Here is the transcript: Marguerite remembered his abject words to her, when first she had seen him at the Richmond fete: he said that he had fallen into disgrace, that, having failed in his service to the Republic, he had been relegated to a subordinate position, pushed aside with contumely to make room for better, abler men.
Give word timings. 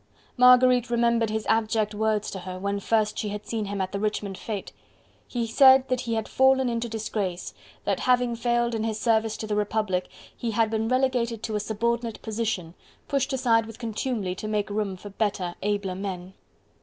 Marguerite 0.35 0.89
remembered 0.89 1.29
his 1.29 1.45
abject 1.45 1.93
words 1.93 2.31
to 2.31 2.39
her, 2.39 2.57
when 2.57 2.79
first 2.79 3.19
she 3.19 3.29
had 3.29 3.45
seen 3.45 3.65
him 3.65 3.79
at 3.79 3.91
the 3.91 3.99
Richmond 3.99 4.35
fete: 4.35 4.71
he 5.27 5.45
said 5.45 5.87
that 5.89 6.01
he 6.01 6.15
had 6.15 6.27
fallen 6.27 6.69
into 6.69 6.89
disgrace, 6.89 7.53
that, 7.83 7.99
having 7.99 8.35
failed 8.35 8.73
in 8.73 8.83
his 8.83 8.99
service 8.99 9.37
to 9.37 9.45
the 9.45 9.55
Republic, 9.55 10.09
he 10.35 10.49
had 10.49 10.71
been 10.71 10.87
relegated 10.87 11.43
to 11.43 11.55
a 11.55 11.59
subordinate 11.59 12.19
position, 12.23 12.73
pushed 13.07 13.31
aside 13.31 13.67
with 13.67 13.77
contumely 13.77 14.33
to 14.33 14.47
make 14.47 14.71
room 14.71 14.97
for 14.97 15.11
better, 15.11 15.53
abler 15.61 15.93
men. 15.93 16.33